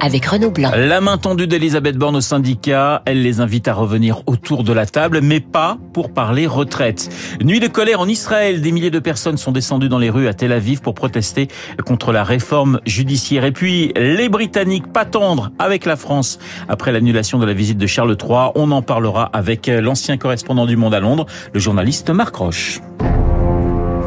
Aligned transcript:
avec 0.00 0.26
Renaud 0.26 0.50
Blanc. 0.50 0.70
La 0.74 1.00
main 1.00 1.18
tendue 1.18 1.46
d'Elisabeth 1.46 1.96
Borne 1.96 2.16
au 2.16 2.20
syndicat, 2.20 3.02
elle 3.04 3.22
les 3.22 3.40
invite 3.40 3.68
à 3.68 3.74
revenir 3.74 4.22
autour 4.26 4.64
de 4.64 4.72
la 4.72 4.86
table, 4.86 5.20
mais 5.22 5.40
pas 5.40 5.78
pour 5.92 6.12
parler 6.12 6.46
retraite. 6.46 7.08
Nuit 7.42 7.60
de 7.60 7.68
colère 7.68 8.00
en 8.00 8.08
Israël, 8.08 8.60
des 8.60 8.72
milliers 8.72 8.90
de 8.90 8.98
personnes 8.98 9.36
sont 9.36 9.52
descendues 9.52 9.88
dans 9.88 9.98
les 9.98 10.10
rues 10.10 10.28
à 10.28 10.34
Tel 10.34 10.52
Aviv 10.52 10.80
pour 10.80 10.94
protester 10.94 11.48
contre 11.84 12.12
la 12.12 12.24
réforme 12.24 12.80
judiciaire. 12.86 13.44
Et 13.44 13.52
puis, 13.52 13.92
les 13.96 14.28
Britanniques 14.28 14.92
pas 14.92 15.04
tendres 15.04 15.50
avec 15.58 15.84
la 15.84 15.96
France 15.96 16.38
après 16.68 16.92
l'annulation 16.92 17.38
de 17.38 17.46
la 17.46 17.52
visite 17.52 17.78
de 17.78 17.86
Charles 17.86 18.16
III. 18.20 18.50
On 18.54 18.70
en 18.70 18.82
parlera 18.82 19.24
avec 19.32 19.66
l'ancien 19.66 20.16
correspondant 20.16 20.66
du 20.66 20.76
Monde 20.76 20.94
à 20.94 21.00
Londres, 21.00 21.26
le 21.52 21.60
journaliste 21.60 22.10
Marc 22.10 22.36
Roche. 22.36 22.80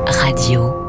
Radio. 0.08 0.81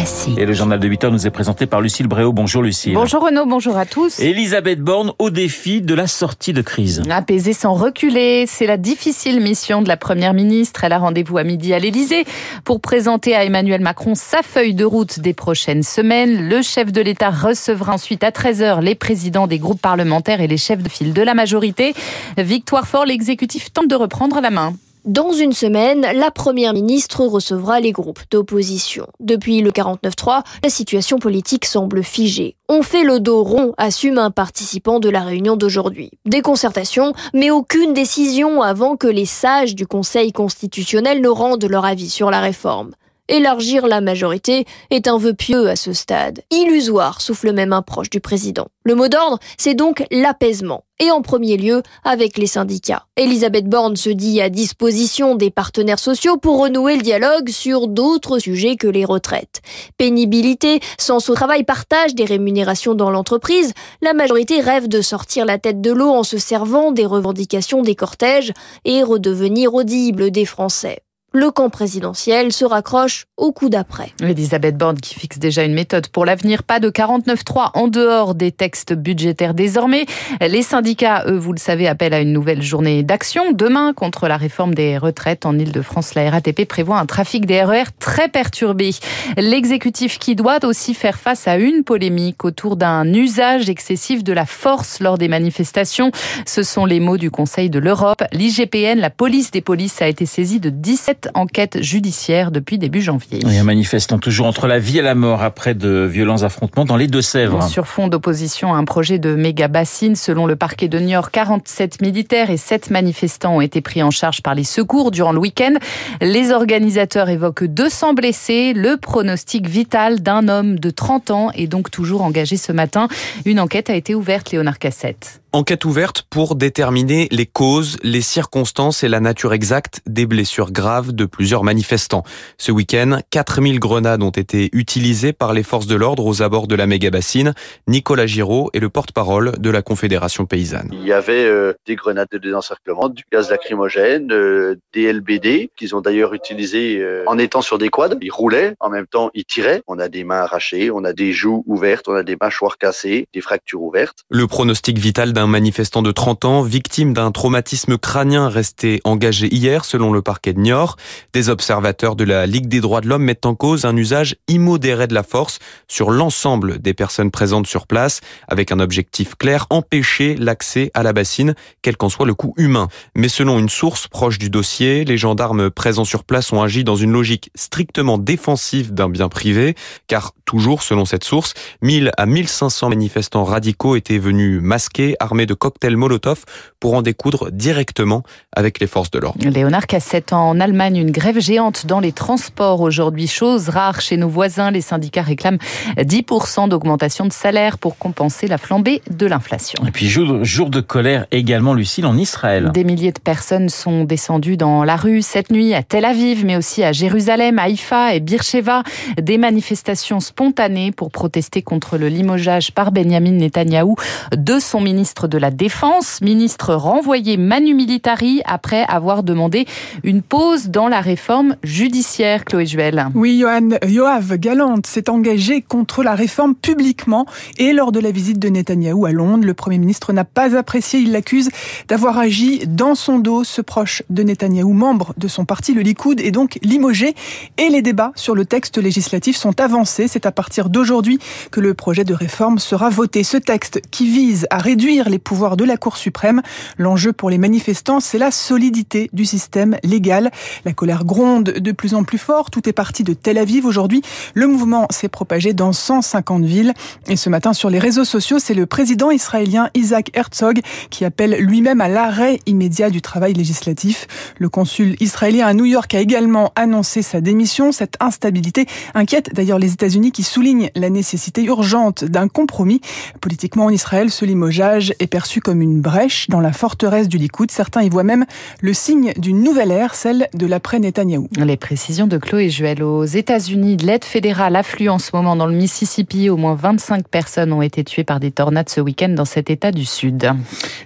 Classique. 0.00 0.38
Et 0.38 0.46
le 0.46 0.54
journal 0.54 0.80
de 0.80 0.88
8 0.88 1.04
heures 1.04 1.12
nous 1.12 1.26
est 1.26 1.30
présenté 1.30 1.66
par 1.66 1.82
Lucille 1.82 2.06
Bréau. 2.06 2.32
Bonjour 2.32 2.62
Lucille. 2.62 2.94
Bonjour 2.94 3.22
Renaud, 3.22 3.44
bonjour 3.44 3.76
à 3.76 3.84
tous. 3.84 4.18
Elisabeth 4.18 4.80
Borne 4.80 5.12
au 5.18 5.28
défi 5.28 5.82
de 5.82 5.94
la 5.94 6.06
sortie 6.06 6.54
de 6.54 6.62
crise. 6.62 7.02
Apaiser 7.10 7.52
sans 7.52 7.74
reculer, 7.74 8.46
c'est 8.46 8.66
la 8.66 8.78
difficile 8.78 9.42
mission 9.42 9.82
de 9.82 9.88
la 9.88 9.98
Première 9.98 10.32
ministre. 10.32 10.84
Elle 10.84 10.94
a 10.94 10.98
rendez-vous 10.98 11.36
à 11.36 11.44
midi 11.44 11.74
à 11.74 11.78
l'Elysée 11.78 12.24
pour 12.64 12.80
présenter 12.80 13.36
à 13.36 13.44
Emmanuel 13.44 13.82
Macron 13.82 14.14
sa 14.14 14.40
feuille 14.42 14.72
de 14.72 14.86
route 14.86 15.20
des 15.20 15.34
prochaines 15.34 15.82
semaines. 15.82 16.48
Le 16.48 16.62
chef 16.62 16.92
de 16.92 17.02
l'État 17.02 17.28
recevra 17.28 17.92
ensuite 17.92 18.24
à 18.24 18.30
13h 18.30 18.80
les 18.80 18.94
présidents 18.94 19.46
des 19.46 19.58
groupes 19.58 19.82
parlementaires 19.82 20.40
et 20.40 20.48
les 20.48 20.56
chefs 20.56 20.82
de 20.82 20.88
file 20.88 21.12
de 21.12 21.20
la 21.20 21.34
majorité. 21.34 21.92
Victoire 22.38 22.88
fort, 22.88 23.04
l'exécutif 23.04 23.70
tente 23.70 23.88
de 23.88 23.96
reprendre 23.96 24.40
la 24.40 24.48
main. 24.48 24.72
Dans 25.06 25.32
une 25.32 25.54
semaine, 25.54 26.02
la 26.02 26.30
première 26.30 26.74
ministre 26.74 27.24
recevra 27.24 27.80
les 27.80 27.90
groupes 27.90 28.20
d'opposition. 28.30 29.06
Depuis 29.18 29.62
le 29.62 29.70
49-3, 29.70 30.42
la 30.62 30.68
situation 30.68 31.18
politique 31.18 31.64
semble 31.64 32.04
figée. 32.04 32.56
On 32.68 32.82
fait 32.82 33.02
le 33.02 33.18
dos 33.18 33.42
rond, 33.42 33.72
assume 33.78 34.18
un 34.18 34.30
participant 34.30 35.00
de 35.00 35.08
la 35.08 35.22
réunion 35.22 35.56
d'aujourd'hui. 35.56 36.10
Des 36.26 36.42
concertations, 36.42 37.14
mais 37.32 37.50
aucune 37.50 37.94
décision 37.94 38.60
avant 38.60 38.96
que 38.96 39.06
les 39.06 39.24
sages 39.24 39.74
du 39.74 39.86
Conseil 39.86 40.32
constitutionnel 40.32 41.22
ne 41.22 41.28
rendent 41.28 41.64
leur 41.64 41.86
avis 41.86 42.10
sur 42.10 42.30
la 42.30 42.40
réforme. 42.40 42.90
Élargir 43.30 43.86
la 43.86 44.00
majorité 44.00 44.64
est 44.90 45.06
un 45.06 45.16
vœu 45.16 45.34
pieux 45.34 45.68
à 45.68 45.76
ce 45.76 45.92
stade. 45.92 46.40
Illusoire, 46.50 47.20
souffle 47.20 47.52
même 47.52 47.72
un 47.72 47.80
proche 47.80 48.10
du 48.10 48.18
président. 48.18 48.66
Le 48.82 48.96
mot 48.96 49.06
d'ordre, 49.06 49.38
c'est 49.56 49.74
donc 49.74 50.04
l'apaisement. 50.10 50.82
Et 50.98 51.12
en 51.12 51.22
premier 51.22 51.56
lieu, 51.56 51.84
avec 52.02 52.36
les 52.36 52.48
syndicats. 52.48 53.04
Elisabeth 53.16 53.68
Borne 53.68 53.94
se 53.94 54.10
dit 54.10 54.40
à 54.40 54.48
disposition 54.48 55.36
des 55.36 55.52
partenaires 55.52 56.00
sociaux 56.00 56.38
pour 56.38 56.58
renouer 56.58 56.96
le 56.96 57.02
dialogue 57.02 57.50
sur 57.50 57.86
d'autres 57.86 58.40
sujets 58.40 58.74
que 58.74 58.88
les 58.88 59.04
retraites. 59.04 59.62
Pénibilité, 59.96 60.80
sens 60.98 61.30
au 61.30 61.34
travail, 61.34 61.62
partage 61.62 62.16
des 62.16 62.24
rémunérations 62.24 62.96
dans 62.96 63.10
l'entreprise, 63.10 63.74
la 64.02 64.12
majorité 64.12 64.60
rêve 64.60 64.88
de 64.88 65.02
sortir 65.02 65.44
la 65.44 65.58
tête 65.58 65.80
de 65.80 65.92
l'eau 65.92 66.10
en 66.10 66.24
se 66.24 66.38
servant 66.38 66.90
des 66.90 67.06
revendications 67.06 67.82
des 67.82 67.94
cortèges 67.94 68.52
et 68.84 69.04
redevenir 69.04 69.72
audible 69.72 70.32
des 70.32 70.46
Français 70.46 71.04
le 71.32 71.50
camp 71.50 71.70
présidentiel 71.70 72.52
se 72.52 72.64
raccroche 72.64 73.26
au 73.36 73.52
coup 73.52 73.68
d'après. 73.68 74.12
Elisabeth 74.20 74.76
Borne 74.76 74.98
qui 74.98 75.14
fixe 75.14 75.38
déjà 75.38 75.62
une 75.62 75.74
méthode 75.74 76.08
pour 76.08 76.24
l'avenir, 76.24 76.64
pas 76.64 76.80
de 76.80 76.90
49.3 76.90 77.70
en 77.74 77.86
dehors 77.86 78.34
des 78.34 78.50
textes 78.50 78.92
budgétaires 78.94 79.54
désormais. 79.54 80.06
Les 80.40 80.62
syndicats, 80.62 81.24
eux, 81.28 81.38
vous 81.38 81.52
le 81.52 81.58
savez, 81.58 81.86
appellent 81.86 82.14
à 82.14 82.20
une 82.20 82.32
nouvelle 82.32 82.62
journée 82.62 83.02
d'action. 83.02 83.52
Demain, 83.52 83.92
contre 83.92 84.26
la 84.26 84.36
réforme 84.36 84.74
des 84.74 84.98
retraites 84.98 85.46
en 85.46 85.56
Ile-de-France, 85.56 86.14
la 86.14 86.30
RATP 86.30 86.66
prévoit 86.66 86.98
un 86.98 87.06
trafic 87.06 87.46
des 87.46 87.62
RER 87.62 87.84
très 88.00 88.28
perturbé. 88.28 88.90
L'exécutif 89.36 90.18
qui 90.18 90.34
doit 90.34 90.64
aussi 90.64 90.94
faire 90.94 91.18
face 91.18 91.46
à 91.46 91.56
une 91.56 91.84
polémique 91.84 92.44
autour 92.44 92.76
d'un 92.76 93.12
usage 93.12 93.68
excessif 93.70 94.24
de 94.24 94.32
la 94.32 94.46
force 94.46 95.00
lors 95.00 95.16
des 95.16 95.28
manifestations. 95.28 96.10
Ce 96.44 96.64
sont 96.64 96.86
les 96.86 96.98
mots 96.98 97.18
du 97.18 97.30
Conseil 97.30 97.70
de 97.70 97.78
l'Europe. 97.78 98.24
L'IGPN, 98.32 98.98
la 98.98 99.10
police 99.10 99.52
des 99.52 99.60
polices, 99.60 100.02
a 100.02 100.08
été 100.08 100.26
saisie 100.26 100.58
de 100.58 100.70
17 100.70 101.19
enquête 101.34 101.82
judiciaire 101.82 102.50
depuis 102.50 102.78
début 102.78 103.02
janvier. 103.02 103.40
Et 103.50 103.58
un 103.58 103.64
manifestant 103.64 104.18
toujours 104.18 104.46
entre 104.46 104.66
la 104.66 104.78
vie 104.78 104.98
et 104.98 105.02
la 105.02 105.14
mort 105.14 105.42
après 105.42 105.74
de 105.74 106.04
violents 106.04 106.42
affrontements 106.42 106.84
dans 106.84 106.96
les 106.96 107.06
Deux-Sèvres. 107.06 107.62
Sur 107.68 107.86
fond 107.86 108.08
d'opposition 108.08 108.74
à 108.74 108.76
un 108.76 108.84
projet 108.84 109.18
de 109.18 109.34
méga 109.34 109.68
bassine, 109.68 110.16
selon 110.16 110.46
le 110.46 110.56
parquet 110.56 110.88
de 110.88 110.98
New 110.98 111.10
York, 111.10 111.30
47 111.32 112.02
militaires 112.02 112.50
et 112.50 112.56
7 112.56 112.90
manifestants 112.90 113.56
ont 113.56 113.60
été 113.60 113.80
pris 113.80 114.02
en 114.02 114.10
charge 114.10 114.42
par 114.42 114.54
les 114.54 114.64
secours 114.64 115.10
durant 115.10 115.32
le 115.32 115.38
week-end. 115.38 115.74
Les 116.20 116.52
organisateurs 116.52 117.28
évoquent 117.28 117.64
200 117.64 118.14
blessés. 118.14 118.72
Le 118.74 118.96
pronostic 118.96 119.68
vital 119.68 120.20
d'un 120.20 120.48
homme 120.48 120.78
de 120.78 120.90
30 120.90 121.30
ans 121.30 121.50
est 121.54 121.66
donc 121.66 121.90
toujours 121.90 122.22
engagé 122.22 122.56
ce 122.56 122.72
matin. 122.72 123.08
Une 123.44 123.60
enquête 123.60 123.90
a 123.90 123.94
été 123.94 124.14
ouverte, 124.14 124.52
Léonard 124.52 124.78
Cassette. 124.78 125.40
Enquête 125.52 125.84
ouverte 125.84 126.22
pour 126.30 126.54
déterminer 126.54 127.26
les 127.32 127.44
causes, 127.44 127.98
les 128.04 128.20
circonstances 128.20 129.02
et 129.02 129.08
la 129.08 129.18
nature 129.18 129.52
exacte 129.52 130.00
des 130.06 130.24
blessures 130.24 130.70
graves 130.70 131.10
de 131.12 131.24
plusieurs 131.24 131.64
manifestants. 131.64 132.22
Ce 132.56 132.70
week-end, 132.70 133.18
4000 133.30 133.80
grenades 133.80 134.22
ont 134.22 134.30
été 134.30 134.70
utilisées 134.72 135.32
par 135.32 135.52
les 135.52 135.64
forces 135.64 135.88
de 135.88 135.96
l'ordre 135.96 136.24
aux 136.24 136.42
abords 136.42 136.68
de 136.68 136.76
la 136.76 136.86
méga-bassine. 136.86 137.52
Nicolas 137.88 138.26
Giraud 138.26 138.70
est 138.74 138.78
le 138.78 138.90
porte-parole 138.90 139.58
de 139.58 139.70
la 139.70 139.82
Confédération 139.82 140.46
paysanne. 140.46 140.88
Il 140.92 141.04
y 141.04 141.12
avait 141.12 141.46
euh, 141.46 141.72
des 141.84 141.96
grenades 141.96 142.28
de 142.30 142.38
désencerclement, 142.38 143.08
du 143.08 143.24
gaz 143.32 143.50
lacrymogène, 143.50 144.30
euh, 144.30 144.76
des 144.92 145.12
LBD 145.12 145.70
qu'ils 145.76 145.96
ont 145.96 146.00
d'ailleurs 146.00 146.32
utilisés 146.32 147.00
euh, 147.00 147.24
en 147.26 147.38
étant 147.38 147.60
sur 147.60 147.78
des 147.78 147.88
quads. 147.88 148.14
Ils 148.20 148.30
roulaient, 148.30 148.76
en 148.78 148.88
même 148.88 149.08
temps 149.08 149.32
ils 149.34 149.44
tiraient. 149.44 149.82
On 149.88 149.98
a 149.98 150.08
des 150.08 150.22
mains 150.22 150.42
arrachées, 150.42 150.92
on 150.92 151.02
a 151.02 151.12
des 151.12 151.32
joues 151.32 151.64
ouvertes, 151.66 152.06
on 152.06 152.14
a 152.14 152.22
des 152.22 152.36
mâchoires 152.40 152.78
cassées, 152.78 153.26
des 153.34 153.40
fractures 153.40 153.82
ouvertes. 153.82 154.18
Le 154.30 154.46
pronostic 154.46 154.96
vital 154.96 155.32
d'un 155.32 155.39
manifestant 155.46 156.02
de 156.02 156.12
30 156.12 156.44
ans, 156.44 156.62
victime 156.62 157.12
d'un 157.12 157.30
traumatisme 157.30 157.98
crânien 157.98 158.48
resté 158.48 159.00
engagé 159.04 159.52
hier 159.54 159.84
selon 159.84 160.12
le 160.12 160.22
parquet 160.22 160.52
de 160.52 160.60
Niort. 160.60 160.96
Des 161.32 161.48
observateurs 161.48 162.16
de 162.16 162.24
la 162.24 162.46
Ligue 162.46 162.68
des 162.68 162.80
droits 162.80 163.00
de 163.00 163.08
l'homme 163.08 163.24
mettent 163.24 163.46
en 163.46 163.54
cause 163.54 163.84
un 163.84 163.96
usage 163.96 164.36
immodéré 164.48 165.06
de 165.06 165.14
la 165.14 165.22
force 165.22 165.58
sur 165.88 166.10
l'ensemble 166.10 166.80
des 166.80 166.94
personnes 166.94 167.30
présentes 167.30 167.66
sur 167.66 167.86
place, 167.86 168.20
avec 168.48 168.72
un 168.72 168.80
objectif 168.80 169.34
clair, 169.34 169.66
empêcher 169.70 170.36
l'accès 170.36 170.90
à 170.94 171.02
la 171.02 171.12
bassine, 171.12 171.54
quel 171.82 171.96
qu'en 171.96 172.08
soit 172.08 172.26
le 172.26 172.34
coût 172.34 172.54
humain. 172.56 172.88
Mais 173.14 173.28
selon 173.28 173.58
une 173.58 173.68
source 173.68 174.08
proche 174.08 174.38
du 174.38 174.50
dossier, 174.50 175.04
les 175.04 175.16
gendarmes 175.16 175.70
présents 175.70 176.04
sur 176.04 176.24
place 176.24 176.52
ont 176.52 176.62
agi 176.62 176.84
dans 176.84 176.96
une 176.96 177.12
logique 177.12 177.50
strictement 177.54 178.18
défensive 178.18 178.92
d'un 178.94 179.08
bien 179.08 179.28
privé, 179.28 179.74
car 180.06 180.32
toujours 180.44 180.82
selon 180.82 181.04
cette 181.04 181.24
source, 181.24 181.54
1000 181.82 182.10
à 182.16 182.26
1500 182.26 182.88
manifestants 182.88 183.44
radicaux 183.44 183.96
étaient 183.96 184.18
venus 184.18 184.60
masqués, 184.60 185.16
de 185.30 185.54
cocktails 185.54 185.96
Molotov 185.96 186.44
pour 186.80 186.94
en 186.94 187.02
découdre 187.02 187.50
directement 187.52 188.22
avec 188.54 188.80
les 188.80 188.86
forces 188.86 189.10
de 189.10 189.18
l'ordre. 189.18 189.38
Léonard 189.48 189.86
Cassette 189.86 190.32
en 190.32 190.58
Allemagne, 190.60 190.96
une 190.96 191.10
grève 191.10 191.38
géante 191.38 191.86
dans 191.86 192.00
les 192.00 192.12
transports 192.12 192.80
aujourd'hui, 192.80 193.26
chose 193.26 193.68
rare 193.68 194.00
chez 194.00 194.16
nos 194.16 194.28
voisins. 194.28 194.70
Les 194.70 194.80
syndicats 194.80 195.22
réclament 195.22 195.58
10% 195.96 196.68
d'augmentation 196.68 197.26
de 197.26 197.32
salaire 197.32 197.78
pour 197.78 197.96
compenser 197.96 198.48
la 198.48 198.58
flambée 198.58 199.02
de 199.10 199.26
l'inflation. 199.26 199.82
Et 199.86 199.90
puis 199.90 200.08
jour, 200.08 200.44
jour 200.44 200.70
de 200.70 200.80
colère 200.80 201.26
également, 201.30 201.74
Lucille, 201.74 202.06
en 202.06 202.16
Israël. 202.16 202.70
Des 202.74 202.84
milliers 202.84 203.12
de 203.12 203.20
personnes 203.20 203.68
sont 203.68 204.04
descendues 204.04 204.56
dans 204.56 204.84
la 204.84 204.96
rue 204.96 205.22
cette 205.22 205.50
nuit 205.50 205.74
à 205.74 205.82
Tel 205.82 206.04
Aviv, 206.04 206.44
mais 206.44 206.56
aussi 206.56 206.82
à 206.82 206.92
Jérusalem, 206.92 207.58
Haïfa 207.58 208.14
et 208.14 208.20
Beersheba. 208.20 208.82
Des 209.20 209.38
manifestations 209.38 210.20
spontanées 210.20 210.92
pour 210.92 211.10
protester 211.10 211.62
contre 211.62 211.98
le 211.98 212.08
limogeage 212.08 212.72
par 212.72 212.92
Benjamin 212.92 213.32
Netanyahou 213.32 213.96
de 214.36 214.58
son 214.58 214.80
ministre 214.80 215.19
de 215.26 215.38
la 215.38 215.50
Défense, 215.50 216.20
ministre 216.20 216.74
renvoyé 216.74 217.36
Manu 217.36 217.74
Militari 217.74 218.42
après 218.44 218.84
avoir 218.88 219.22
demandé 219.22 219.66
une 220.04 220.22
pause 220.22 220.68
dans 220.68 220.88
la 220.88 221.00
réforme 221.00 221.56
judiciaire, 221.62 222.44
Chloé 222.44 222.66
Juel. 222.66 223.06
Oui, 223.14 223.40
Johan, 223.40 223.70
Yoav 223.86 224.36
Galante 224.36 224.86
s'est 224.86 225.10
engagé 225.10 225.62
contre 225.62 226.02
la 226.02 226.14
réforme 226.14 226.54
publiquement 226.54 227.26
et 227.58 227.72
lors 227.72 227.92
de 227.92 228.00
la 228.00 228.10
visite 228.10 228.38
de 228.38 228.48
Netanyahou 228.48 229.06
à 229.06 229.12
Londres, 229.12 229.44
le 229.44 229.54
Premier 229.54 229.78
ministre 229.78 230.12
n'a 230.12 230.24
pas 230.24 230.56
apprécié, 230.56 231.00
il 231.00 231.12
l'accuse 231.12 231.50
d'avoir 231.88 232.18
agi 232.18 232.66
dans 232.66 232.94
son 232.94 233.18
dos. 233.18 233.44
Ce 233.44 233.60
proche 233.60 234.02
de 234.10 234.22
Netanyahou, 234.22 234.72
membre 234.72 235.14
de 235.18 235.28
son 235.28 235.44
parti, 235.44 235.74
le 235.74 235.82
Likoud, 235.82 236.20
est 236.20 236.30
donc 236.30 236.58
limogé 236.62 237.14
et 237.58 237.68
les 237.68 237.82
débats 237.82 238.12
sur 238.14 238.34
le 238.34 238.44
texte 238.44 238.78
législatif 238.78 239.36
sont 239.36 239.60
avancés. 239.60 240.08
C'est 240.08 240.26
à 240.26 240.32
partir 240.32 240.70
d'aujourd'hui 240.70 241.18
que 241.50 241.60
le 241.60 241.74
projet 241.74 242.04
de 242.04 242.14
réforme 242.14 242.58
sera 242.58 242.88
voté. 242.88 243.24
Ce 243.24 243.36
texte 243.36 243.80
qui 243.90 244.06
vise 244.06 244.46
à 244.50 244.58
réduire 244.58 245.09
les 245.10 245.18
pouvoirs 245.18 245.56
de 245.56 245.64
la 245.64 245.76
Cour 245.76 245.96
suprême. 245.96 246.42
L'enjeu 246.78 247.12
pour 247.12 247.30
les 247.30 247.38
manifestants, 247.38 248.00
c'est 248.00 248.18
la 248.18 248.30
solidité 248.30 249.10
du 249.12 249.24
système 249.24 249.76
légal. 249.82 250.30
La 250.64 250.72
colère 250.72 251.04
gronde 251.04 251.44
de 251.44 251.72
plus 251.72 251.94
en 251.94 252.04
plus 252.04 252.18
fort. 252.18 252.50
Tout 252.50 252.68
est 252.68 252.72
parti 252.72 253.04
de 253.04 253.14
Tel 253.14 253.38
Aviv 253.38 253.66
aujourd'hui. 253.66 254.02
Le 254.34 254.46
mouvement 254.46 254.86
s'est 254.90 255.08
propagé 255.08 255.52
dans 255.52 255.72
150 255.72 256.44
villes. 256.44 256.72
Et 257.08 257.16
ce 257.16 257.28
matin, 257.28 257.52
sur 257.52 257.70
les 257.70 257.78
réseaux 257.78 258.04
sociaux, 258.04 258.38
c'est 258.38 258.54
le 258.54 258.66
président 258.66 259.10
israélien 259.10 259.70
Isaac 259.74 260.10
Herzog 260.14 260.60
qui 260.90 261.04
appelle 261.04 261.36
lui-même 261.40 261.80
à 261.80 261.88
l'arrêt 261.88 262.40
immédiat 262.46 262.90
du 262.90 263.02
travail 263.02 263.32
législatif. 263.32 264.06
Le 264.38 264.48
consul 264.48 264.96
israélien 265.00 265.46
à 265.46 265.54
New 265.54 265.64
York 265.64 265.94
a 265.94 266.00
également 266.00 266.52
annoncé 266.56 267.02
sa 267.02 267.20
démission. 267.20 267.72
Cette 267.72 267.96
instabilité 268.00 268.66
inquiète 268.94 269.34
d'ailleurs 269.34 269.58
les 269.58 269.72
États-Unis 269.72 270.12
qui 270.12 270.22
soulignent 270.22 270.70
la 270.74 270.90
nécessité 270.90 271.44
urgente 271.44 272.04
d'un 272.04 272.28
compromis. 272.28 272.80
Politiquement 273.20 273.66
en 273.66 273.70
Israël, 273.70 274.10
ce 274.10 274.24
limogeage 274.24 274.94
est 275.00 275.06
perçu 275.06 275.40
comme 275.40 275.62
une 275.62 275.80
brèche 275.80 276.28
dans 276.28 276.40
la 276.40 276.52
forteresse 276.52 277.08
du 277.08 277.18
Likoud. 277.18 277.50
Certains 277.50 277.82
y 277.82 277.88
voient 277.88 278.04
même 278.04 278.26
le 278.60 278.72
signe 278.72 279.12
d'une 279.16 279.42
nouvelle 279.42 279.72
ère, 279.72 279.94
celle 279.94 280.28
de 280.34 280.46
l'après 280.46 280.78
Netanyahou. 280.78 281.28
Les 281.36 281.56
précisions 281.56 282.06
de 282.06 282.18
Chloé 282.18 282.50
Juel 282.50 282.82
aux 282.82 283.04
États-Unis, 283.04 283.76
l'aide 283.78 284.04
fédérale 284.04 284.56
afflue 284.56 284.88
en 284.88 284.98
ce 284.98 285.10
moment 285.14 285.36
dans 285.36 285.46
le 285.46 285.54
Mississippi. 285.54 286.28
Au 286.28 286.36
moins 286.36 286.54
25 286.54 287.08
personnes 287.08 287.52
ont 287.52 287.62
été 287.62 287.82
tuées 287.82 288.04
par 288.04 288.20
des 288.20 288.30
tornades 288.30 288.68
ce 288.68 288.80
week-end 288.80 289.08
dans 289.08 289.24
cet 289.24 289.50
état 289.50 289.72
du 289.72 289.84
Sud. 289.84 290.30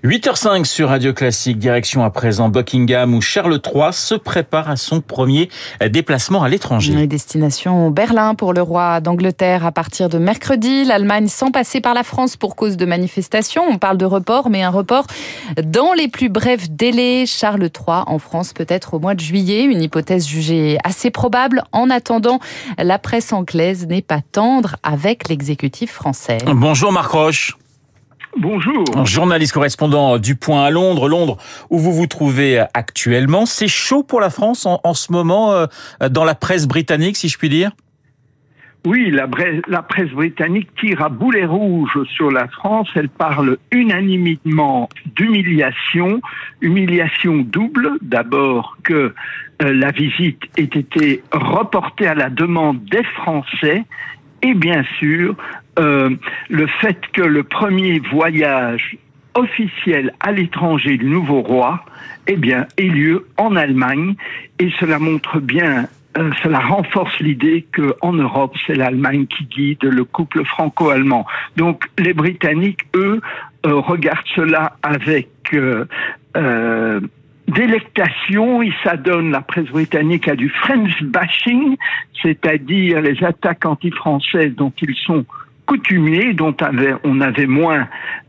8h05 0.05 0.65
sur 0.65 0.89
Radio 0.89 1.13
Classique, 1.13 1.59
direction 1.59 2.05
à 2.05 2.11
présent 2.11 2.49
Buckingham 2.49 3.15
où 3.15 3.21
Charles 3.21 3.61
III 3.65 3.93
se 3.93 4.15
prépare 4.15 4.71
à 4.71 4.77
son 4.77 5.01
premier 5.01 5.49
déplacement 5.91 6.43
à 6.43 6.49
l'étranger. 6.49 7.07
Destination 7.07 7.91
Berlin 7.91 8.35
pour 8.35 8.53
le 8.53 8.63
roi 8.63 9.01
d'Angleterre 9.01 9.67
à 9.67 9.73
partir 9.73 10.09
de 10.09 10.19
mercredi. 10.19 10.85
L'Allemagne 10.85 11.29
sans 11.29 11.51
passer 11.51 11.81
par 11.81 11.95
la 11.95 12.03
France 12.03 12.37
pour 12.37 12.57
cause 12.57 12.77
de 12.77 12.87
manifestations. 12.87 13.63
On 13.69 13.79
parle 13.79 13.99
de 13.99 14.04
report, 14.07 14.51
mais 14.51 14.63
un 14.63 14.71
report 14.71 15.07
dans 15.63 15.93
les 15.93 16.09
plus 16.09 16.29
brefs 16.29 16.71
délais. 16.71 17.25
Charles 17.27 17.65
III 17.65 18.05
en 18.07 18.19
France 18.19 18.53
peut-être 18.53 18.95
au 18.95 18.99
mois 18.99 19.15
de 19.15 19.21
juillet. 19.21 19.65
Une 19.65 19.83
hypothèse 19.83 20.27
jugée 20.27 20.79
assez 20.85 21.11
probable. 21.11 21.63
En 21.73 21.91
attendant, 21.91 22.39
la 22.79 22.99
presse 22.99 23.33
anglaise 23.33 23.87
n'est 23.87 24.03
pas 24.03 24.21
tendre 24.33 24.77
avec 24.83 25.29
l'exécutif 25.29 25.93
français. 25.93 26.39
Bonjour 26.47 26.93
Marc 26.93 27.11
Roche. 27.11 27.57
Bonjour. 28.37 28.85
Journaliste 29.05 29.53
correspondant 29.53 30.19
du 30.19 30.35
Point 30.35 30.65
à 30.65 30.71
Londres, 30.71 31.09
Londres 31.09 31.37
où 31.71 31.79
vous 31.79 31.93
vous 31.93 32.09
trouvez 32.09 32.65
actuellement. 32.75 33.47
C'est 33.47 33.69
chaud 33.69 34.03
pour 34.03 34.21
la 34.21 34.29
France 34.29 34.67
en, 34.67 34.81
en 34.83 34.95
ce 34.95 35.13
moment 35.13 35.53
euh, 35.53 35.67
dans 36.11 36.25
la 36.25 36.35
presse 36.35 36.67
britannique, 36.67 37.17
si 37.17 37.29
je 37.29 37.39
puis 37.39 37.49
dire? 37.49 37.71
Oui, 38.87 39.11
la, 39.11 39.83
presse 39.83 40.11
britannique 40.11 40.69
tire 40.79 41.03
à 41.03 41.09
boulet 41.09 41.47
rouge 41.47 41.99
sur 42.15 42.31
la 42.31 42.49
France. 42.49 42.89
Elle 42.95 43.09
parle 43.09 43.57
unanimement 43.73 44.91
d'humiliation, 45.17 46.21
humiliation 46.61 47.37
double. 47.39 47.93
D'abord 48.03 48.77
que 48.85 49.15
euh, 49.63 49.73
la 49.73 49.91
visite 49.91 50.43
ait 50.59 50.65
été 50.65 51.23
reportée 51.33 52.07
à 52.07 52.15
la 52.15 52.29
demande 52.29 52.85
des 52.85 53.05
Français 53.05 53.85
et 54.43 54.53
bien 54.53 54.85
sûr 54.99 55.35
euh, 55.79 56.11
le 56.51 56.67
fait 56.67 56.99
que 57.13 57.23
le 57.23 57.43
premier 57.43 58.01
voyage 58.01 58.99
officiel 59.35 60.13
à 60.21 60.31
l'étranger 60.31 60.99
du 60.99 61.07
nouveau 61.07 61.41
roi 61.41 61.85
eh 62.27 62.37
bien, 62.37 62.67
ait 62.77 62.83
lieu 62.83 63.27
en 63.39 63.57
Allemagne 63.57 64.15
et 64.59 64.71
cela 64.79 64.99
montre 64.99 65.41
bien 65.41 65.87
euh, 66.17 66.31
cela 66.43 66.61
renforce 66.61 67.19
l'idée 67.21 67.67
qu'en 67.75 68.13
Europe, 68.13 68.55
c'est 68.67 68.75
l'Allemagne 68.75 69.27
qui 69.27 69.45
guide 69.45 69.85
le 69.85 70.05
couple 70.05 70.45
franco-allemand. 70.45 71.27
Donc 71.57 71.85
les 71.99 72.15
Britanniques, 72.15 72.83
eux, 72.95 73.21
euh, 73.67 73.75
regardent 73.81 74.27
cela 74.35 74.77
avec 74.83 75.29
euh, 75.55 75.87
euh, 76.37 77.01
délectation. 77.49 78.63
Ils 78.63 78.75
s'adonnent, 78.85 79.31
la 79.31 79.41
presse 79.41 79.67
britannique, 79.67 80.29
à 80.29 80.37
du 80.37 80.49
French 80.49 81.03
bashing, 81.03 81.77
c'est-à-dire 82.23 83.01
les 83.01 83.23
attaques 83.25 83.67
anti-françaises 83.67 84.55
dont 84.55 84.73
ils 84.81 84.95
sont 84.95 85.25
coutumiers, 85.67 86.35
dont 86.35 86.55
on 87.05 87.21
avait 87.21 87.47
moins 87.47 87.89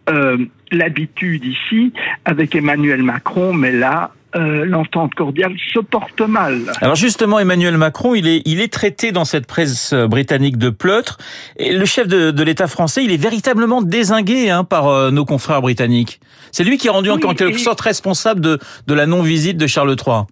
euh, 0.09 0.37
l'habitude 0.71 1.43
ici 1.43 1.93
avec 2.23 2.55
Emmanuel 2.55 3.03
Macron, 3.03 3.53
mais 3.53 3.71
là, 3.71 4.11
euh, 4.35 4.65
l'entente 4.65 5.15
cordiale 5.15 5.55
se 5.73 5.79
porte 5.79 6.21
mal. 6.21 6.61
Alors 6.81 6.95
justement, 6.95 7.39
Emmanuel 7.39 7.77
Macron, 7.77 8.15
il 8.15 8.27
est, 8.27 8.41
il 8.45 8.59
est 8.59 8.71
traité 8.71 9.11
dans 9.11 9.25
cette 9.25 9.47
presse 9.47 9.93
britannique 9.93 10.57
de 10.57 10.69
pleutre. 10.69 11.17
Et 11.57 11.73
le 11.73 11.85
chef 11.85 12.07
de, 12.07 12.31
de 12.31 12.43
l'État 12.43 12.67
français, 12.67 13.03
il 13.03 13.11
est 13.11 13.21
véritablement 13.21 13.81
désingué 13.81 14.49
hein, 14.49 14.63
par 14.63 14.87
euh, 14.87 15.11
nos 15.11 15.25
confrères 15.25 15.61
britanniques. 15.61 16.19
C'est 16.51 16.63
lui 16.63 16.77
qui 16.77 16.87
est 16.87 16.91
rendu 16.91 17.09
oui, 17.09 17.23
en 17.25 17.33
quelque 17.33 17.59
sorte 17.59 17.81
responsable 17.81 18.41
de, 18.41 18.59
de 18.87 18.93
la 18.93 19.05
non-visite 19.05 19.57
de 19.57 19.67
Charles 19.67 19.95
III. 19.95 20.23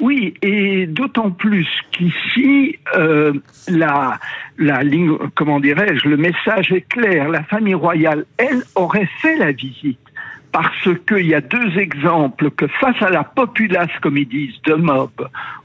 Oui, 0.00 0.34
et 0.40 0.86
d'autant 0.86 1.30
plus 1.30 1.68
qu'ici, 1.92 2.78
euh, 2.96 3.34
la, 3.68 4.18
la 4.56 4.82
ligne, 4.82 5.12
comment 5.34 5.60
dirais-je, 5.60 6.08
le 6.08 6.16
message 6.16 6.72
est 6.72 6.88
clair. 6.88 7.28
La 7.28 7.42
famille 7.42 7.74
royale, 7.74 8.24
elle, 8.38 8.62
aurait 8.76 9.08
fait 9.20 9.36
la 9.36 9.52
visite 9.52 9.98
parce 10.52 10.88
qu'il 11.06 11.26
y 11.26 11.34
a 11.34 11.40
deux 11.40 11.78
exemples 11.78 12.50
que 12.50 12.66
face 12.66 13.00
à 13.00 13.08
la 13.10 13.24
populace, 13.24 13.90
comme 14.00 14.16
ils 14.16 14.28
disent, 14.28 14.62
de 14.64 14.74
mob, 14.74 15.10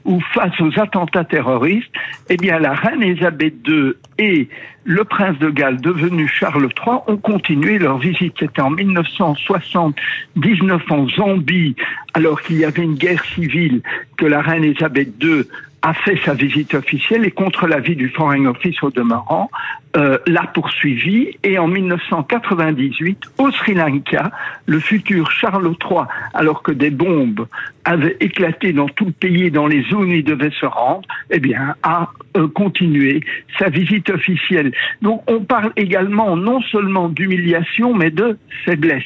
ou 0.04 0.20
face 0.32 0.60
aux 0.60 0.78
attentats 0.78 1.24
terroristes, 1.24 1.90
eh 2.28 2.36
bien 2.36 2.58
la 2.58 2.74
reine 2.74 3.02
Elisabeth 3.02 3.54
II 3.66 3.94
et 4.18 4.50
le 4.84 5.04
prince 5.04 5.38
de 5.38 5.48
Galles, 5.50 5.80
devenu 5.80 6.28
Charles 6.28 6.68
III, 6.86 6.98
ont 7.08 7.16
continué 7.16 7.78
leur 7.78 7.98
visite. 7.98 8.34
C'était 8.38 8.62
en 8.62 8.70
1979 8.70 10.82
en 10.90 11.08
Zambie, 11.08 11.74
alors 12.14 12.40
qu'il 12.42 12.58
y 12.58 12.64
avait 12.64 12.84
une 12.84 12.94
guerre 12.94 13.24
civile, 13.24 13.82
que 14.16 14.26
la 14.26 14.40
reine 14.40 14.62
Elisabeth 14.64 15.08
II 15.20 15.42
a 15.86 15.94
fait 15.94 16.18
sa 16.24 16.34
visite 16.34 16.74
officielle 16.74 17.24
et 17.24 17.30
contre 17.30 17.68
l'avis 17.68 17.94
du 17.94 18.08
Foreign 18.08 18.48
Office 18.48 18.82
au 18.82 18.90
demeurant, 18.90 19.48
euh, 19.96 20.18
l'a 20.26 20.42
poursuivi 20.42 21.38
et 21.44 21.60
en 21.60 21.68
1998, 21.68 23.30
au 23.38 23.52
Sri 23.52 23.74
Lanka, 23.74 24.32
le 24.66 24.80
futur 24.80 25.30
Charles 25.30 25.72
III, 25.88 26.00
alors 26.34 26.64
que 26.64 26.72
des 26.72 26.90
bombes 26.90 27.46
avaient 27.86 28.16
éclaté 28.20 28.72
dans 28.72 28.88
tout 28.88 29.06
le 29.06 29.12
pays 29.12 29.44
et 29.44 29.50
dans 29.50 29.66
les 29.66 29.82
zones 29.84 30.10
où 30.10 30.12
il 30.12 30.24
devait 30.24 30.50
se 30.60 30.66
rendre, 30.66 31.02
eh 31.30 31.38
bien, 31.38 31.74
a 31.82 32.10
euh, 32.36 32.48
continué 32.48 33.20
sa 33.58 33.68
visite 33.68 34.10
officielle. 34.10 34.72
Donc, 35.02 35.22
on 35.28 35.40
parle 35.40 35.72
également 35.76 36.36
non 36.36 36.60
seulement 36.62 37.08
d'humiliation, 37.08 37.94
mais 37.94 38.10
de 38.10 38.38
faiblesse. 38.64 39.04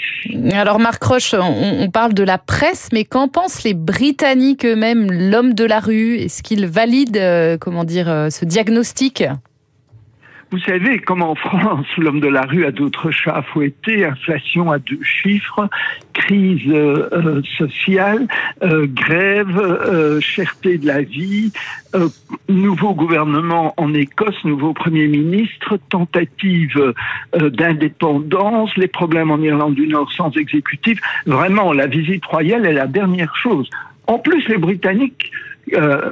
Alors, 0.52 0.80
Marc 0.80 1.02
Roche, 1.04 1.34
on, 1.34 1.82
on 1.84 1.90
parle 1.90 2.14
de 2.14 2.24
la 2.24 2.38
presse, 2.38 2.88
mais 2.92 3.04
qu'en 3.04 3.28
pensent 3.28 3.62
les 3.64 3.74
Britanniques 3.74 4.64
eux-mêmes, 4.64 5.12
l'homme 5.12 5.52
de 5.52 5.64
la 5.64 5.78
rue? 5.78 6.16
Est-ce 6.16 6.42
qu'ils 6.42 6.66
valident, 6.66 7.16
euh, 7.18 7.58
comment 7.58 7.84
dire, 7.84 8.08
euh, 8.08 8.30
ce 8.30 8.44
diagnostic? 8.44 9.24
Vous 10.50 10.58
savez, 10.58 10.98
comme 10.98 11.22
en 11.22 11.34
France, 11.36 11.86
l'homme 11.96 12.20
de 12.20 12.28
la 12.28 12.42
rue 12.42 12.64
a 12.64 12.72
d'autres 12.72 13.10
chats 13.10 13.36
à 13.36 13.42
fouetter, 13.42 14.04
inflation 14.04 14.70
à 14.70 14.78
deux 14.78 15.02
chiffres, 15.02 15.68
crise 16.12 16.62
euh, 16.68 17.40
sociale, 17.56 18.26
euh, 18.62 18.86
grève, 18.88 19.56
euh, 19.58 20.20
cherté 20.20 20.78
de 20.78 20.86
la 20.86 21.02
vie, 21.02 21.52
nouveau 22.48 22.94
gouvernement 22.94 23.74
en 23.76 23.94
Écosse, 23.94 24.44
nouveau 24.44 24.72
Premier 24.72 25.06
ministre, 25.06 25.78
tentative 25.88 26.94
d'indépendance, 27.34 28.76
les 28.76 28.86
problèmes 28.86 29.30
en 29.30 29.38
Irlande 29.38 29.74
du 29.74 29.88
Nord 29.88 30.10
sans 30.12 30.30
exécutif. 30.36 31.00
Vraiment, 31.26 31.72
la 31.72 31.86
visite 31.86 32.24
royale 32.24 32.66
est 32.66 32.72
la 32.72 32.86
dernière 32.86 33.34
chose. 33.36 33.68
En 34.06 34.18
plus, 34.18 34.46
les 34.48 34.58
Britanniques, 34.58 35.32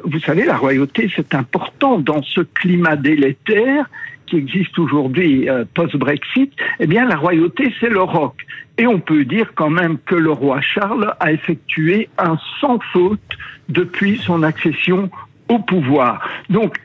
vous 0.04 0.21
savez, 0.21 0.45
la 0.45 0.57
royauté, 0.57 1.11
c'est 1.14 1.35
important 1.35 1.99
dans 1.99 2.23
ce 2.23 2.40
climat 2.40 2.97
délétère 2.97 3.88
qui 4.28 4.37
existe 4.37 4.78
aujourd'hui 4.78 5.49
euh, 5.49 5.64
post-Brexit, 5.75 6.52
eh 6.80 6.87
bien 6.87 7.06
la 7.06 7.16
royauté, 7.16 7.73
c'est 7.80 7.90
le 7.90 8.02
roc. 8.02 8.35
Et 8.76 8.87
on 8.87 9.00
peut 9.00 9.25
dire 9.25 9.52
quand 9.54 9.70
même 9.70 9.99
que 10.06 10.14
le 10.14 10.30
roi 10.30 10.61
Charles 10.61 11.14
a 11.20 11.32
effectué 11.32 12.08
un 12.18 12.37
sans 12.61 12.78
faute 12.92 13.20
depuis 13.68 14.18
son 14.18 14.42
accession 14.42 15.11
au 15.49 15.58
pouvoir. 15.58 16.26
Donc, 16.49 16.78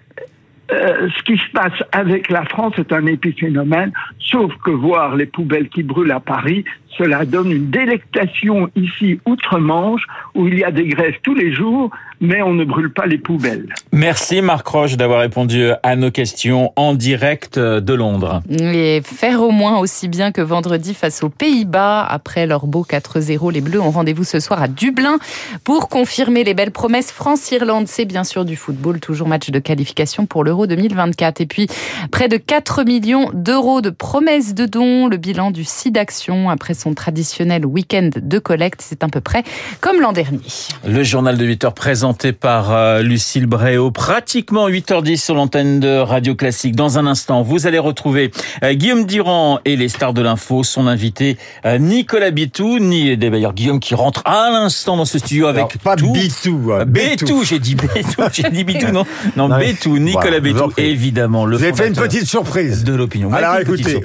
euh, 0.71 1.09
ce 1.17 1.23
qui 1.23 1.37
se 1.37 1.51
passe 1.51 1.83
avec 1.91 2.29
la 2.29 2.45
France 2.45 2.73
est 2.77 2.93
un 2.93 3.05
épiphénomène, 3.05 3.91
sauf 4.17 4.53
que 4.63 4.71
voir 4.71 5.15
les 5.15 5.25
poubelles 5.25 5.69
qui 5.69 5.83
brûlent 5.83 6.11
à 6.11 6.19
Paris, 6.19 6.63
cela 6.97 7.25
donne 7.25 7.51
une 7.51 7.69
délectation 7.69 8.69
ici 8.75 9.19
outre-Manche, 9.25 10.03
où 10.35 10.47
il 10.47 10.59
y 10.59 10.63
a 10.63 10.71
des 10.71 10.87
grèves 10.87 11.15
tous 11.23 11.33
les 11.35 11.53
jours, 11.53 11.89
mais 12.21 12.41
on 12.41 12.53
ne 12.53 12.63
brûle 12.63 12.91
pas 12.91 13.05
les 13.05 13.17
poubelles. 13.17 13.67
Merci 13.91 14.41
Marc 14.41 14.65
Roche 14.67 14.95
d'avoir 14.95 15.19
répondu 15.19 15.71
à 15.83 15.95
nos 15.95 16.11
questions 16.11 16.71
en 16.75 16.93
direct 16.93 17.59
de 17.59 17.93
Londres. 17.93 18.41
Et 18.49 19.01
faire 19.03 19.41
au 19.41 19.51
moins 19.51 19.77
aussi 19.79 20.07
bien 20.07 20.31
que 20.31 20.41
vendredi 20.41 20.93
face 20.93 21.23
aux 21.23 21.29
Pays-Bas. 21.29 22.05
Après 22.05 22.47
leur 22.47 22.67
beau 22.67 22.85
4-0, 22.89 23.51
les 23.51 23.61
Bleus 23.61 23.81
ont 23.81 23.91
rendez-vous 23.91 24.23
ce 24.23 24.39
soir 24.39 24.61
à 24.61 24.67
Dublin 24.67 25.17
pour 25.63 25.89
confirmer 25.89 26.43
les 26.43 26.53
belles 26.53 26.71
promesses. 26.71 27.11
France-Irlande, 27.11 27.87
c'est 27.87 28.05
bien 28.05 28.23
sûr 28.23 28.45
du 28.45 28.55
football, 28.55 28.99
toujours 28.99 29.27
match 29.27 29.49
de 29.49 29.59
qualification 29.59 30.25
pour 30.25 30.43
l'Euro 30.43 30.67
2024. 30.67 31.41
Et 31.41 31.45
puis, 31.45 31.67
près 32.11 32.27
de 32.27 32.37
4 32.37 32.83
millions 32.83 33.29
d'euros 33.33 33.81
de 33.81 33.89
promesses 33.89 34.53
de 34.53 34.65
dons, 34.65 35.07
le 35.07 35.17
bilan 35.17 35.51
du 35.51 35.63
site 35.63 35.95
d'action 35.95 36.49
après 36.49 36.73
son 36.83 36.93
traditionnel 36.93 37.65
week-end 37.65 38.09
de 38.21 38.39
collecte. 38.39 38.81
C'est 38.83 39.03
à 39.03 39.07
peu 39.07 39.21
près 39.21 39.43
comme 39.79 40.01
l'an 40.01 40.11
dernier. 40.11 40.39
Le 40.85 41.03
journal 41.03 41.37
de 41.37 41.45
8 41.45 41.63
heures 41.65 41.73
présenté 41.73 42.33
par 42.33 42.71
euh, 42.71 43.01
Lucille 43.01 43.45
Bréau, 43.45 43.91
pratiquement 43.91 44.67
8h10 44.69 45.17
sur 45.17 45.35
l'antenne 45.35 45.79
de 45.79 45.97
Radio 45.99 46.35
Classique. 46.35 46.75
Dans 46.75 46.97
un 46.97 47.07
instant, 47.07 47.41
vous 47.41 47.67
allez 47.67 47.79
retrouver 47.79 48.31
euh, 48.63 48.73
Guillaume 48.73 49.05
Durand 49.05 49.59
et 49.63 49.75
les 49.77 49.87
stars 49.87 50.13
de 50.13 50.21
l'info, 50.21 50.63
son 50.63 50.87
invité 50.87 51.37
euh, 51.65 51.77
Nicolas 51.77 52.31
Bitou, 52.31 52.79
ni 52.79 53.15
d'ailleurs 53.17 53.53
Guillaume 53.53 53.79
qui 53.79 53.95
rentre 53.95 54.21
à 54.25 54.49
l'instant 54.51 54.97
dans 54.97 55.05
ce 55.05 55.19
studio 55.19 55.47
avec 55.47 55.59
Alors, 55.59 55.71
pas 55.83 55.95
tout. 55.95 56.11
Bitou, 56.11 56.71
hein, 56.73 56.85
Bétou, 56.85 57.43
j'ai 57.43 57.59
dit 57.59 57.75
Bétou, 57.75 58.21
j'ai 58.31 58.49
dit 58.49 58.63
Bitou, 58.65 58.91
non 58.91 59.05
Non, 59.37 59.47
Non, 59.47 59.57
Bétou, 59.57 59.97
Nicolas 59.99 60.39
Voilà, 60.39 60.39
Bétou, 60.41 60.73
évidemment, 60.77 61.45
le 61.45 61.57
avez 61.57 61.73
fait 61.73 61.87
une 61.87 61.95
petite 61.95 62.25
surprise. 62.27 62.83
de 62.83 62.93
l'opinion. 62.93 63.31
Alors 63.31 63.57
écoutez, 63.59 64.01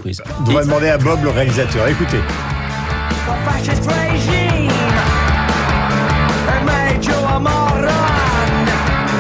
on 0.47 0.51
va 0.53 0.63
demander 0.63 0.89
à 0.89 0.99
Bob, 0.99 1.25
le 1.25 1.31
réalisateur. 1.31 1.89
Écoutez. 1.89 2.19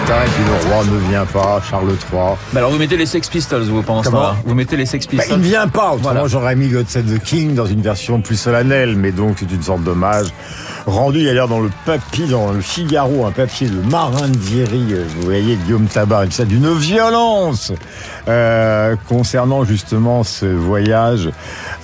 Putain, 0.00 0.22
et 0.22 0.28
puis 0.28 0.44
le 0.44 0.70
roi 0.74 0.84
ne 0.84 1.08
vient 1.10 1.26
pas, 1.26 1.60
Charles 1.68 1.90
III. 1.90 1.98
Bah 2.12 2.58
alors 2.60 2.70
vous 2.70 2.78
mettez 2.78 2.96
les 2.96 3.06
Sex 3.06 3.28
Pistols, 3.28 3.62
vous, 3.62 3.82
ce 3.82 3.86
Comment. 4.10 4.32
Vous 4.44 4.54
mettez 4.54 4.76
les 4.76 4.86
Sex 4.86 5.06
Bah, 5.06 5.12
il 5.14 5.18
Pistols. 5.18 5.38
ne 5.38 5.42
vient 5.44 5.68
pas, 5.68 5.88
autrement 5.92 6.12
Voilà. 6.12 6.26
j'aurais 6.26 6.56
mis 6.56 6.68
God 6.68 6.88
Save 6.88 7.04
the 7.04 7.22
King 7.22 7.54
dans 7.54 7.66
une 7.66 7.82
version 7.82 8.20
plus 8.20 8.36
solennelle, 8.36 8.96
mais 8.96 9.12
donc 9.12 9.36
c'est 9.40 9.50
une 9.52 9.62
sorte 9.62 9.82
d'hommage 9.82 10.28
rendu 10.88 11.24
d'ailleurs 11.24 11.48
dans 11.48 11.60
le 11.60 11.70
papier, 11.84 12.26
dans 12.26 12.52
le 12.52 12.60
Figaro, 12.60 13.26
un 13.26 13.30
papier 13.30 13.68
de 13.68 13.80
Marin 13.90 14.30
Viry, 14.32 14.92
euh, 14.92 15.04
vous 15.16 15.22
voyez 15.22 15.56
Guillaume 15.56 15.86
Tabar, 15.86 16.24
et 16.24 16.30
ça 16.30 16.44
d'une 16.44 16.72
violence 16.74 17.72
euh, 18.28 18.96
concernant 19.08 19.64
justement 19.64 20.24
ce 20.24 20.46
voyage 20.46 21.30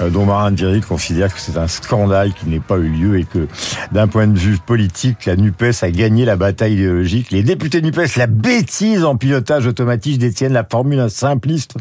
euh, 0.00 0.10
dont 0.10 0.24
Marin 0.24 0.50
Viry 0.52 0.80
considère 0.80 1.32
que 1.32 1.40
c'est 1.40 1.56
un 1.56 1.68
scandale 1.68 2.32
qui 2.32 2.46
n'ait 2.46 2.60
pas 2.60 2.76
eu 2.76 2.88
lieu 2.88 3.18
et 3.18 3.24
que 3.24 3.46
d'un 3.92 4.08
point 4.08 4.26
de 4.26 4.38
vue 4.38 4.58
politique, 4.58 5.26
la 5.26 5.36
NUPES 5.36 5.82
a 5.82 5.90
gagné 5.90 6.24
la 6.24 6.36
bataille 6.36 6.74
idéologique. 6.74 7.30
Les 7.30 7.42
députés 7.42 7.82
NUPES, 7.82 8.16
la 8.16 8.26
bêtise 8.26 9.04
en 9.04 9.16
pilotage 9.16 9.66
automatique 9.66 10.18
détiennent 10.18 10.52
la 10.52 10.64
formule 10.64 11.08
simpliste 11.10 11.74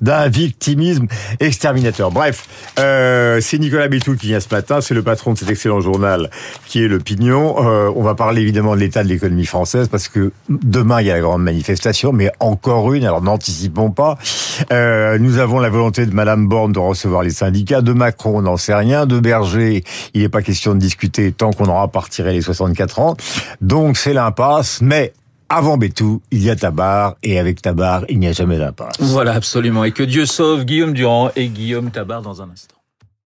d'un 0.00 0.28
victimisme 0.28 1.06
exterminateur. 1.40 2.10
Bref, 2.10 2.46
euh, 2.78 3.40
c'est 3.40 3.58
Nicolas 3.58 3.88
Bétou 3.88 4.16
qui 4.16 4.28
vient 4.28 4.40
ce 4.40 4.54
matin, 4.54 4.80
c'est 4.80 4.94
le 4.94 5.02
patron 5.02 5.32
de 5.32 5.38
cet 5.38 5.50
excellent 5.50 5.80
journal 5.80 6.30
qui 6.70 6.84
est 6.84 6.88
l'opinion. 6.88 7.56
Euh, 7.66 7.92
on 7.96 8.02
va 8.02 8.14
parler 8.14 8.42
évidemment 8.42 8.76
de 8.76 8.80
l'état 8.80 9.02
de 9.02 9.08
l'économie 9.08 9.44
française 9.44 9.88
parce 9.88 10.06
que 10.06 10.30
demain 10.48 11.00
il 11.00 11.08
y 11.08 11.10
a 11.10 11.14
la 11.14 11.20
grande 11.20 11.42
manifestation, 11.42 12.12
mais 12.12 12.30
encore 12.38 12.94
une, 12.94 13.04
alors 13.04 13.20
n'anticipons 13.20 13.90
pas. 13.90 14.16
Euh, 14.72 15.18
nous 15.18 15.38
avons 15.38 15.58
la 15.58 15.68
volonté 15.68 16.06
de 16.06 16.14
Madame 16.14 16.46
Borne 16.46 16.72
de 16.72 16.78
recevoir 16.78 17.24
les 17.24 17.30
syndicats, 17.30 17.82
de 17.82 17.92
Macron 17.92 18.38
on 18.38 18.42
n'en 18.42 18.56
sait 18.56 18.74
rien, 18.74 19.04
de 19.04 19.18
Berger 19.18 19.82
il 20.14 20.22
n'est 20.22 20.28
pas 20.28 20.42
question 20.42 20.74
de 20.74 20.78
discuter 20.78 21.32
tant 21.32 21.50
qu'on 21.50 21.66
n'aura 21.66 21.88
pas 21.88 22.00
retiré 22.00 22.32
les 22.32 22.40
64 22.40 23.00
ans. 23.00 23.16
Donc 23.60 23.96
c'est 23.96 24.12
l'impasse, 24.12 24.80
mais 24.80 25.12
avant 25.48 25.76
Bétou, 25.76 26.22
il 26.30 26.44
y 26.44 26.50
a 26.50 26.54
Tabar, 26.54 27.16
et 27.24 27.40
avec 27.40 27.60
Tabar, 27.60 28.04
il 28.08 28.20
n'y 28.20 28.28
a 28.28 28.32
jamais 28.32 28.58
d'impasse. 28.58 28.94
Voilà, 29.00 29.32
absolument. 29.32 29.82
Et 29.82 29.90
que 29.90 30.04
Dieu 30.04 30.24
sauve 30.24 30.64
Guillaume 30.64 30.92
Durand 30.92 31.32
et 31.34 31.48
Guillaume 31.48 31.90
Tabar 31.90 32.22
dans 32.22 32.40
un 32.40 32.50
instant. 32.50 32.76